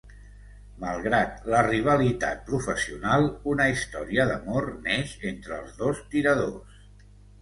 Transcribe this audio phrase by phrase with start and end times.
[0.83, 6.83] Malgrat la rivalitat professional, una història d'amor neix entre els dos tiradors.